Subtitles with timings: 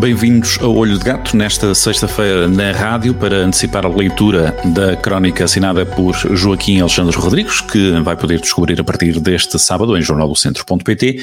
[0.00, 5.44] Bem-vindos ao Olho de Gato nesta sexta-feira na rádio para antecipar a leitura da crónica
[5.44, 11.20] assinada por Joaquim Alexandre Rodrigues, que vai poder descobrir a partir deste sábado em jornaldocentro.pt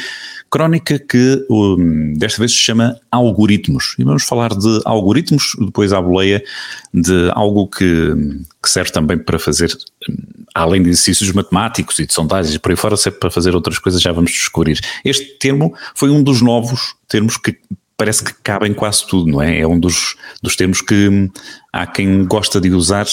[0.49, 3.95] Crónica que um, desta vez se chama Algoritmos.
[3.98, 6.44] E vamos falar de algoritmos, depois à boleia
[6.94, 8.13] de algo que,
[8.62, 9.71] que serve também para fazer,
[10.09, 10.16] hum,
[10.53, 13.80] além de exercícios matemáticos e de sondagens e por aí fora, serve para fazer outras
[13.80, 14.80] coisas, já vamos descobrir.
[15.03, 17.57] Este termo foi um dos novos termos que
[17.98, 19.59] parece que cabe em quase tudo, não é?
[19.59, 21.30] É um dos, dos termos que hum,
[21.72, 23.05] há quem gosta de usar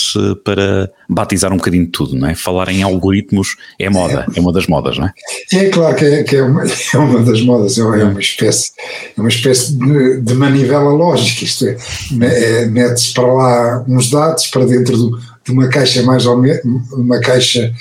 [0.44, 2.34] para batizar um bocadinho de tudo, não é?
[2.34, 5.12] Falar em algoritmos é moda, é, é uma das modas, não é?
[5.52, 6.64] É claro que é, que é, uma,
[6.94, 8.72] é uma das modas, é uma espécie,
[9.16, 11.76] é uma espécie de, de manivela lógica, isto é,
[12.20, 16.62] é mete-se para lá uns dados para dentro do, de uma caixa mais ou menos,
[16.92, 17.72] uma caixa eh,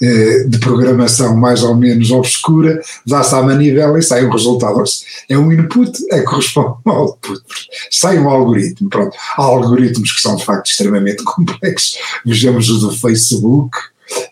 [0.00, 4.82] de programação mais ou menos obscura, dá-se à manivela e sai um resultado.
[5.28, 7.42] É um input a corresponde a um output.
[7.90, 8.88] Sai um algoritmo.
[8.88, 9.16] Pronto.
[9.36, 11.96] Há algoritmos que são de facto extremamente complexos.
[12.24, 13.76] Vejamos o do Facebook,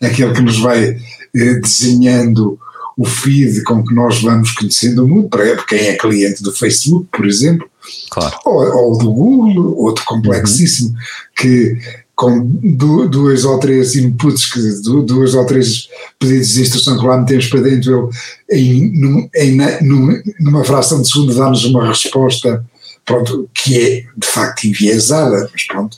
[0.03, 0.97] aquele que nos vai
[1.35, 2.59] eh, desenhando
[2.97, 7.07] o feed com que nós vamos conhecendo o mundo, para quem é cliente do Facebook,
[7.13, 7.69] por exemplo,
[8.11, 8.39] claro.
[8.45, 10.97] ou, ou do Google, outro complexíssimo, uhum.
[11.37, 11.79] que
[12.17, 14.59] com duas ou três inputs, que,
[15.05, 18.09] duas ou três pedidos de instrução que lá metemos para dentro,
[18.49, 22.65] ele, em, em, numa fração de segundo dá-nos uma resposta
[23.05, 25.97] pronto, que é de facto enviesada, mas pronto,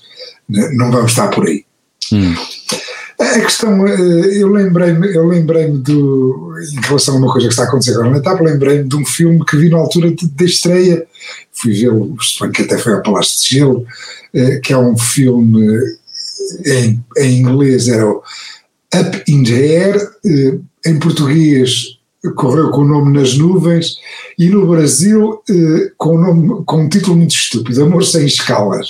[0.49, 1.65] não vamos estar por aí.
[2.13, 2.35] Hum.
[3.21, 7.65] A questão, eh, eu lembrei-me, eu lembrei-me do, em relação a uma coisa que está
[7.65, 11.05] a acontecer agora na etapa, lembrei-me de um filme que vi na altura da estreia,
[11.53, 12.17] fui vê-lo,
[12.55, 13.87] que até foi ao Palácio de Gelo,
[14.33, 15.81] eh, que é um filme
[16.65, 18.23] em, em inglês era o
[18.95, 21.99] Up in the Air, eh, em português
[22.35, 23.97] correu com o nome Nas Nuvens,
[24.39, 28.89] e no Brasil eh, com, o nome, com um título muito estúpido, Amor Sem Escalas,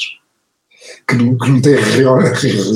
[1.09, 2.19] que não, que não tem real,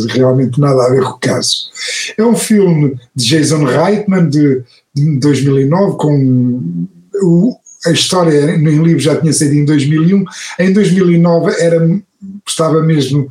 [0.08, 1.70] realmente nada a ver com o caso.
[2.16, 4.62] É um filme de Jason Reitman de,
[4.94, 6.86] de 2009, com
[7.22, 7.54] o,
[7.86, 10.24] a história em livro já tinha saído em 2001,
[10.58, 12.02] em 2009 era
[12.46, 13.28] estava mesmo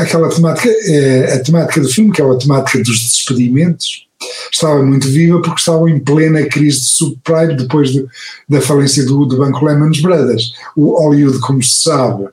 [0.00, 4.06] aquela temática, é, a temática do filme, que é a temática dos despedimentos,
[4.52, 8.04] estava muito viva porque estavam em plena crise de subprime depois de,
[8.48, 10.52] da falência do, do Banco Lehman Brothers.
[10.76, 12.26] O Hollywood, como se sabe,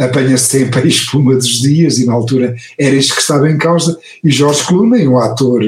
[0.00, 3.98] apanha sempre a espuma dos dias e na altura era isto que estava em causa
[4.24, 5.62] e George Clooney, um ator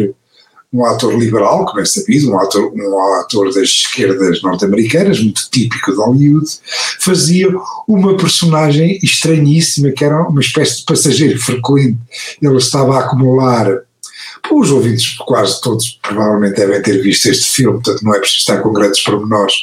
[0.73, 5.93] um ator liberal, como é sabido, um ator, um ator das esquerdas norte-americanas, muito típico
[5.93, 6.49] de Hollywood,
[6.99, 7.49] fazia
[7.87, 11.99] uma personagem estranhíssima, que era uma espécie de passageiro frequente.
[12.41, 13.83] Ele estava a acumular
[14.51, 18.61] os ouvintes quase todos provavelmente devem ter visto este filme, portanto não é preciso estar
[18.61, 19.55] com grandes pormenores.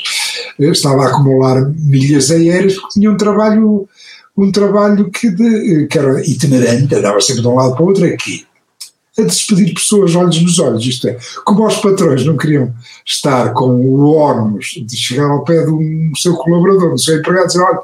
[0.57, 3.87] Estava a acumular milhas aéreas porque tinha um trabalho,
[4.43, 8.05] um trabalho que, de, que era itinerante, andava sempre de um lado para o outro,
[8.05, 8.47] aqui
[9.21, 12.73] a despedir pessoas olhos nos olhos, isto é, como os patrões não queriam
[13.05, 17.47] estar com o ónus de chegar ao pé de um seu colaborador, do seu empregado,
[17.47, 17.79] dizer, olha,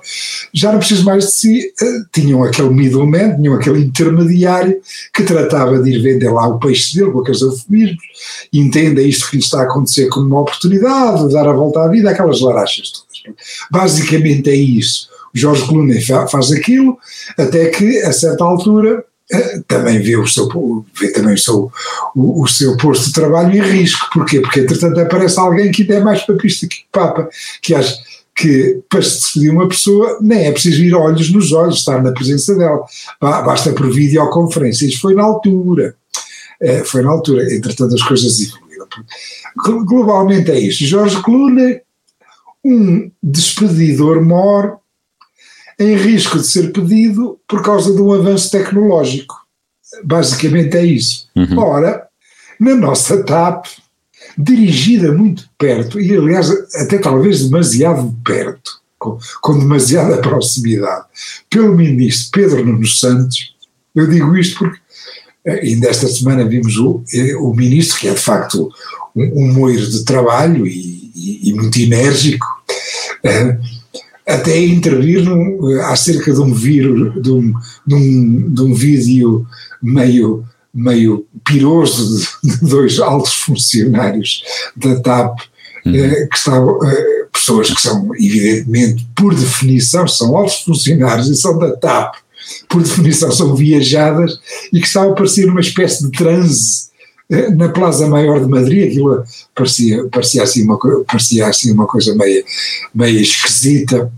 [0.54, 4.80] já não preciso mais de si, eh, tinham aquele middleman, tinham aquele intermediário
[5.14, 8.04] que tratava de ir vender lá o peixe dele com aqueles eufemismos,
[8.54, 11.88] entenda isto que lhe está a acontecer como uma oportunidade, de dar a volta à
[11.88, 13.36] vida, aquelas larachas todas.
[13.72, 15.15] Basicamente é isso.
[15.36, 16.98] Jorge Clooney faz aquilo,
[17.38, 20.48] até que, a certa altura, eh, também vê, o seu,
[20.98, 21.72] vê também o seu,
[22.16, 24.08] o, o, seu posto de trabalho em risco.
[24.14, 24.40] Porquê?
[24.40, 27.28] Porque, entretanto, aparece alguém que ainda é mais papista que Papa,
[27.62, 27.98] que acha
[28.36, 32.12] que para se despedir uma pessoa nem é preciso ir olhos nos olhos, estar na
[32.12, 32.84] presença dela,
[33.20, 34.86] basta por videoconferência.
[34.86, 35.96] Isso foi na altura.
[36.62, 37.54] Eh, foi na altura.
[37.54, 38.88] Entretanto, as coisas evoluíram.
[39.86, 40.86] Globalmente é isto.
[40.86, 41.82] Jorge Clooney,
[42.64, 44.80] um despedidor mor
[45.80, 49.36] em risco de ser pedido por causa de um avanço tecnológico.
[50.04, 51.28] Basicamente é isso.
[51.36, 51.60] Uhum.
[51.60, 52.08] Ora,
[52.60, 53.66] na nossa TAP,
[54.38, 61.06] dirigida muito perto, e aliás até talvez demasiado perto, com, com demasiada proximidade,
[61.50, 63.56] pelo ministro Pedro Nuno Santos,
[63.94, 64.80] eu digo isto porque
[65.46, 68.70] eh, ainda esta semana vimos o, eh, o ministro, que é de facto
[69.16, 72.46] um, um moiro de trabalho e, e, e muito enérgico,
[73.24, 73.75] uh,
[74.28, 77.54] até intervir num, acerca de um vírus, de um,
[77.86, 79.46] de um, de um vídeo
[79.82, 80.44] meio,
[80.74, 84.44] meio piroso de, de dois altos funcionários
[84.76, 85.40] da TAP
[85.86, 85.96] uhum.
[85.96, 91.60] eh, que estavam, eh, pessoas que são, evidentemente, por definição, são altos funcionários e são
[91.60, 92.16] da TAP,
[92.68, 94.40] por definição são viajadas
[94.74, 96.86] e que estavam a parecer uma espécie de transe
[97.56, 99.24] na Plaza Maior de Madrid, aquilo
[99.54, 102.44] parecia, parecia, assim, uma, parecia assim uma coisa meio,
[102.94, 104.12] meio esquisita.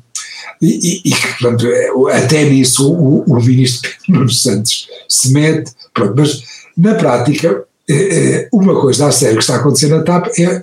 [0.62, 6.14] E, e, e portanto, é, até nisso o, o ministro Pedro Santos se mete, pronto,
[6.16, 6.42] mas
[6.76, 10.62] na prática, eh, uma coisa a sério que está acontecendo na TAP é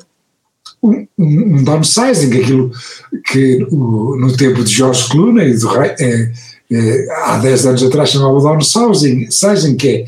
[0.82, 2.70] um, um, downsizing, aquilo
[3.24, 6.32] que o, no tempo de George Clooney, do, é,
[6.70, 10.04] é, há 10 anos atrás chamava downsizing, sizing, que é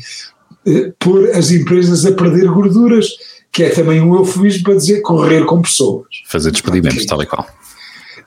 [0.67, 3.07] é pôr as empresas a perder gorduras,
[3.51, 6.07] que é também um eufemismo para dizer correr com pessoas.
[6.27, 7.47] Fazer despedimentos, tal e qual.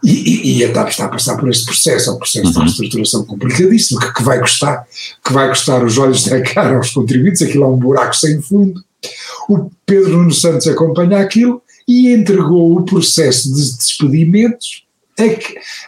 [0.02, 2.52] E, e, e, a TAP está a passar por este processo, é um processo uhum.
[2.52, 4.86] de reestruturação complicadíssimo, que, que, vai custar,
[5.22, 8.82] que vai custar os olhos da cara aos contribuintes, aquilo é um buraco sem fundo.
[9.46, 14.84] O Pedro Nuno Santos acompanha aquilo e entregou o processo de despedimentos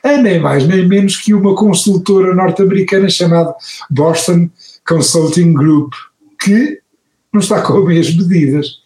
[0.05, 3.55] a, a nem mais nem menos que uma consultora norte-americana chamada
[3.91, 4.51] Boston
[4.87, 5.93] Consulting Group,
[6.43, 6.81] que
[7.33, 8.83] não está com as medidas.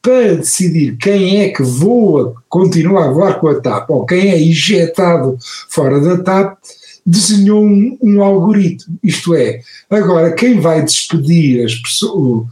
[0.00, 4.40] Para decidir quem é que voa, continua a voar com a TAP, ou quem é
[4.40, 5.36] injetado
[5.68, 6.58] fora da TAP,
[7.04, 8.96] desenhou um, um, algoritmo.
[9.02, 9.60] Isto é,
[9.90, 12.46] agora quem vai despedir as pessoas,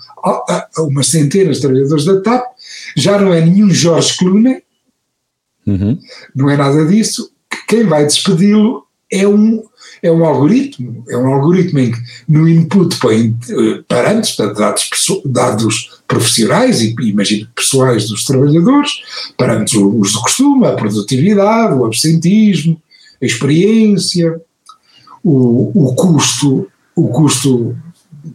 [0.78, 2.44] uma centena de trabalhadores da TAP,
[2.96, 4.62] já não é nenhum Jorge Clooney,
[5.64, 5.98] uhum.
[6.34, 7.30] não é nada disso.
[7.68, 8.81] Quem vai despedi-lo
[9.12, 9.62] é um,
[10.02, 14.90] é um algoritmo, é um algoritmo em que no input põe uh, parâmetros, dados,
[15.26, 18.90] dados profissionais e imagino pessoais dos trabalhadores,
[19.36, 22.80] parâmetros os do costume, a produtividade, o absentismo,
[23.20, 24.40] a experiência,
[25.22, 27.76] o, o custo, o custo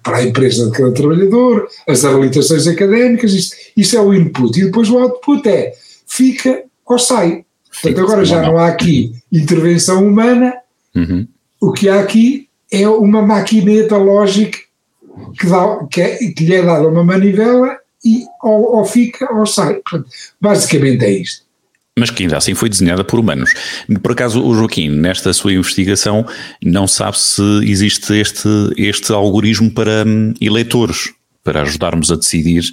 [0.03, 4.59] para a empresa de cada trabalhador, as habilitações académicas, isto, isso é o input.
[4.59, 5.73] E depois o output é
[6.05, 7.45] fica ou sai.
[7.81, 10.53] Portanto, agora já não há aqui intervenção humana,
[10.97, 11.27] uhum.
[11.61, 14.57] o que há aqui é uma maquineta lógica
[15.39, 19.45] que, dá, que, é, que lhe é dada uma manivela e ou, ou fica ou
[19.45, 19.75] sai.
[19.75, 20.09] Portanto,
[20.39, 21.47] basicamente é isto
[21.97, 23.53] mas que ainda assim foi desenhada por humanos.
[24.01, 26.25] Por acaso, o Joaquim, nesta sua investigação,
[26.63, 28.47] não sabe se existe este,
[28.77, 31.11] este algoritmo para hum, eleitores,
[31.43, 32.63] para ajudarmos a decidir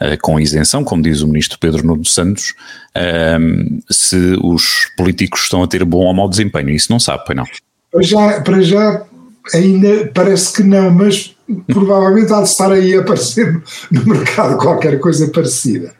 [0.00, 2.54] uh, com isenção, como diz o ministro Pedro Nuno Santos,
[2.96, 6.70] uh, se os políticos estão a ter bom ou mau desempenho.
[6.70, 7.46] Isso não sabe, pois não?
[7.92, 9.06] Para já, para já
[9.54, 11.36] ainda parece que não, mas
[11.66, 15.94] provavelmente há de estar aí a aparecer no mercado qualquer coisa parecida.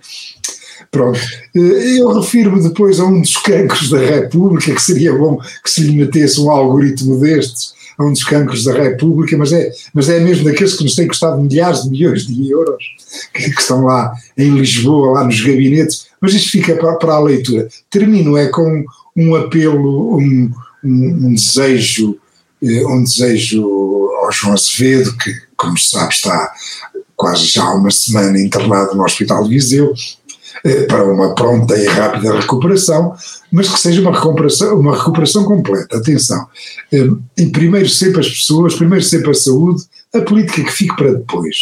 [0.90, 1.18] Pronto.
[1.56, 5.82] Eh, eu refiro-me depois a um dos cancros da República, que seria bom que se
[5.82, 10.20] lhe metesse um algoritmo destes, a um dos cancros da República, mas é, mas é
[10.20, 12.84] mesmo daqueles que nos têm custado milhares de milhões de euros,
[13.32, 17.20] que, que estão lá em Lisboa, lá nos gabinetes, mas isto fica para, para a
[17.20, 17.68] leitura.
[17.90, 18.84] Termino é com
[19.16, 20.50] um apelo, um,
[20.84, 22.18] um, um desejo,
[22.62, 23.62] eh, um desejo
[24.22, 26.52] ao João Azevedo, que, como se sabe, está
[27.16, 29.92] quase já há uma semana internado no Hospital de Viseu,
[30.64, 33.14] eh, para uma pronta e rápida recuperação,
[33.50, 35.96] mas que seja uma recuperação, uma recuperação completa.
[35.96, 36.46] Atenção,
[36.92, 39.84] eh, e primeiro sempre as pessoas, primeiro sempre a saúde,
[40.14, 41.56] a política que fique para depois.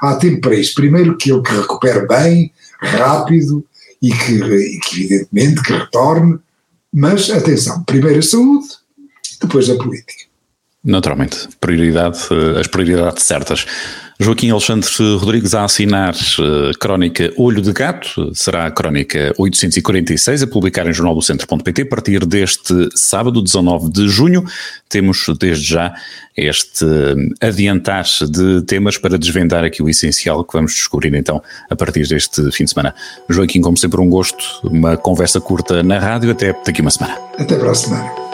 [0.00, 0.74] Há tempo para isso.
[0.74, 3.64] Primeiro que ele que recupere bem, rápido
[4.00, 6.38] e que, e que evidentemente que retorne,
[6.94, 8.68] mas atenção, primeiro a saúde,
[9.40, 10.23] depois a política.
[10.84, 13.64] Naturalmente, prioridade, eh, as prioridades certas.
[14.20, 20.46] Joaquim Alexandre Rodrigues a assinar uh, crónica Olho de Gato, será a crónica 846, a
[20.46, 24.44] publicar em jornaldocentro.pt a partir deste sábado, 19 de junho.
[24.88, 25.94] Temos desde já
[26.36, 26.86] este
[27.40, 32.52] adiantar de temas para desvendar aqui o essencial que vamos descobrir então a partir deste
[32.52, 32.94] fim de semana.
[33.28, 37.18] Joaquim, como sempre, um gosto, uma conversa curta na rádio, até daqui uma semana.
[37.36, 38.33] Até para a semana.